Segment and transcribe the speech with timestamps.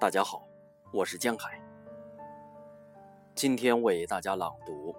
[0.00, 0.48] 大家好，
[0.94, 1.60] 我是江海。
[3.34, 4.96] 今天为大家朗读：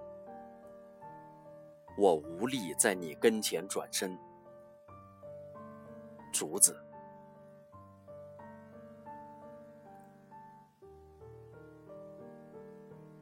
[1.97, 4.15] 我无力在你跟前转身。
[6.31, 6.79] 竹子，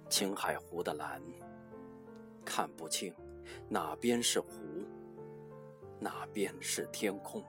[0.10, 1.22] 青海湖的蓝，
[2.44, 3.16] 看不清
[3.70, 4.50] 哪边是湖，
[5.98, 7.42] 哪边是天空。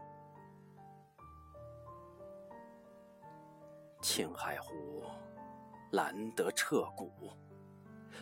[4.01, 5.03] 青海湖
[5.93, 7.33] 蓝得彻骨，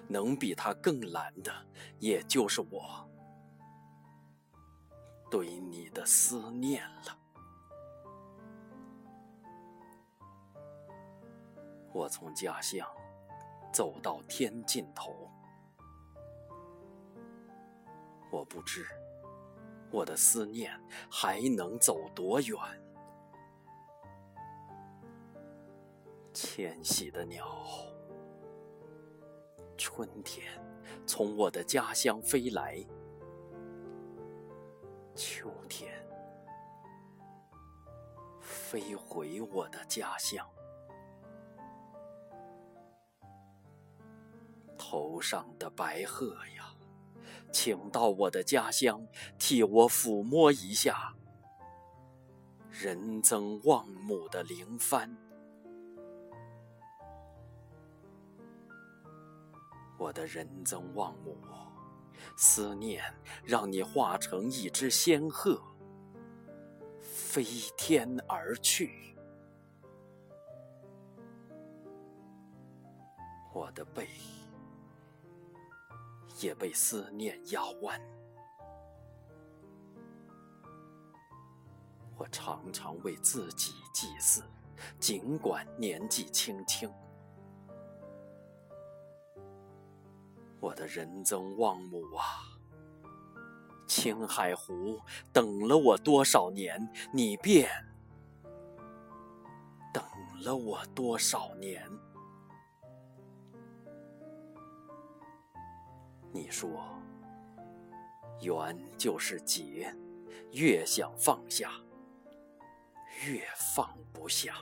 [0.09, 1.53] 能比它更蓝的，
[1.99, 3.09] 也就是我
[5.31, 7.19] 对你的思念了。
[11.93, 12.89] 我从家乡
[13.73, 15.31] 走到天尽头，
[18.31, 18.87] 我不知
[19.91, 20.73] 我的思念
[21.11, 22.57] 还能走多远。
[26.41, 27.45] 迁徙的鸟，
[29.77, 30.47] 春天
[31.05, 32.79] 从我的家乡飞来，
[35.17, 35.93] 秋天
[38.41, 40.49] 飞回我的家乡。
[44.79, 46.73] 头上的白鹤呀，
[47.53, 49.05] 请到我的家乡
[49.41, 51.17] 替我抚摸一下
[52.71, 55.11] 人增望母的灵幡。
[59.99, 61.37] 我的仁增望母，
[62.37, 63.03] 思念
[63.45, 65.61] 让你化成一只仙鹤，
[67.03, 67.45] 飞
[67.77, 69.17] 天而去。
[73.53, 74.09] 我的背
[76.41, 78.01] 也被思念压弯，
[82.17, 84.45] 我常常为自己祭祀，
[85.01, 86.89] 尽管年纪轻轻。
[90.61, 92.59] 我的仁增旺母啊，
[93.87, 95.01] 青海湖
[95.33, 97.71] 等了我多少年，你便
[99.93, 100.05] 等
[100.43, 101.89] 了我多少年？
[106.33, 106.69] 你说，
[108.41, 109.95] 缘就是劫，
[110.53, 111.73] 越想放下，
[113.27, 113.43] 越
[113.75, 114.55] 放不下。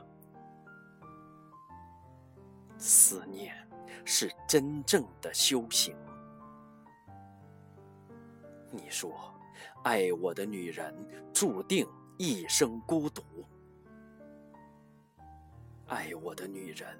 [2.78, 3.54] 思念。
[4.08, 5.96] 是真正的修行。
[8.70, 9.34] 你说，
[9.82, 10.94] 爱我的女人
[11.34, 11.84] 注定
[12.16, 13.24] 一生孤独，
[15.88, 16.96] 爱我的女人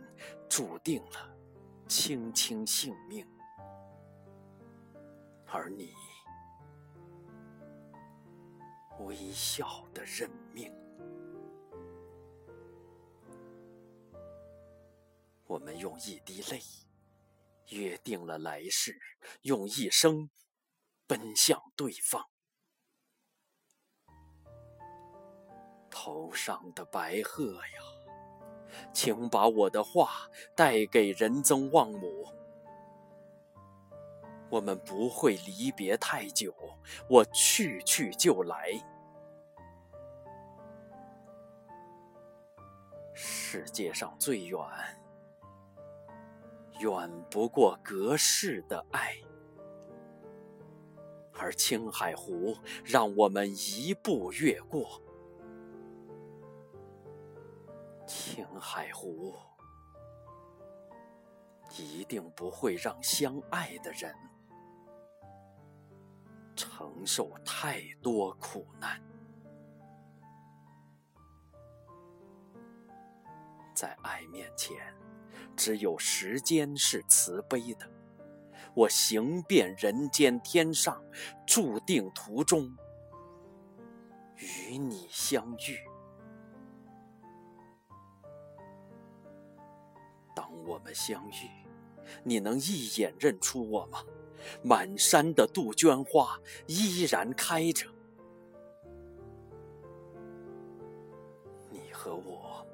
[0.49, 1.33] 注定了
[1.87, 3.25] 轻轻性命，
[5.47, 5.95] 而你
[8.99, 10.73] 微笑的认命。
[15.79, 16.61] 用一滴泪。
[17.71, 18.97] 约定了来世，
[19.43, 20.31] 用一生
[21.07, 22.25] 奔向对方。
[25.91, 27.83] 头上的白鹤呀，
[28.93, 32.27] 请把我的话带给仁增望母。
[34.49, 36.55] 我们不会离别太久，
[37.11, 38.71] 我去去就来。
[43.13, 44.61] 世界上最远。
[46.81, 49.17] 远不过隔世的爱，
[51.33, 55.01] 而青海湖让我们一步越过。
[58.07, 59.35] 青海湖
[61.79, 64.15] 一定不会让相爱的人
[66.55, 69.03] 承受太多苦难，
[73.75, 74.77] 在爱面前。
[75.57, 77.89] 只有时间是慈悲的，
[78.75, 81.03] 我行遍人间天上，
[81.47, 82.77] 注定途中
[84.37, 85.79] 与你相遇。
[90.35, 91.49] 当我们相遇，
[92.23, 94.05] 你能一眼认出我吗？
[94.63, 97.87] 满山的杜鹃花依然开着，
[101.71, 102.65] 你和我。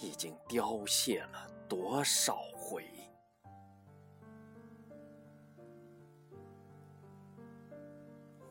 [0.00, 2.84] 已经凋谢了多少回？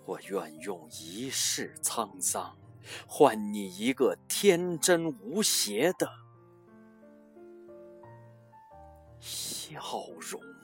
[0.05, 2.55] 我愿用一世沧桑，
[3.07, 6.07] 换你一个天真无邪的
[9.19, 9.79] 笑
[10.19, 10.54] 容。